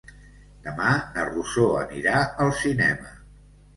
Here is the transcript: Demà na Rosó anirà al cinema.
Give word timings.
Demà 0.67 0.93
na 1.17 1.27
Rosó 1.29 1.67
anirà 1.81 2.17
al 2.47 2.57
cinema. 2.63 3.13